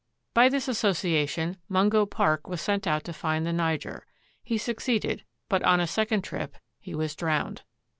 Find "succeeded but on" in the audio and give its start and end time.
4.57-5.79